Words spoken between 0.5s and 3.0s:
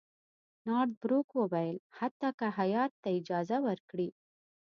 نارت بروک وویل حتی که هیات